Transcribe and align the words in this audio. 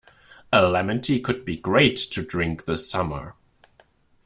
A 0.51 0.67
lemon 0.67 0.99
tea 0.99 1.21
could 1.21 1.45
be 1.45 1.55
great 1.55 1.95
to 1.95 2.23
drink 2.23 2.65
this 2.65 2.89
summer. 2.89 3.35